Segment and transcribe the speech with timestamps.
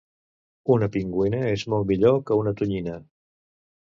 [0.75, 2.97] Una pingüina és molt millor que una tonyina